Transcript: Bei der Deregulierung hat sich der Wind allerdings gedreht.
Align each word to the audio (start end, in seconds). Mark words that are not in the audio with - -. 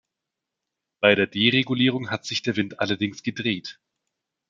Bei 0.99 1.13
der 1.13 1.27
Deregulierung 1.27 2.09
hat 2.09 2.25
sich 2.25 2.41
der 2.41 2.55
Wind 2.55 2.79
allerdings 2.79 3.21
gedreht. 3.21 3.79